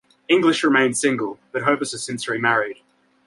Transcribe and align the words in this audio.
English 0.27 0.63
remained 0.63 0.97
single, 0.97 1.37
but 1.51 1.61
Hovis 1.61 1.91
has 1.91 2.03
since 2.03 2.27
remarried. 2.27 2.77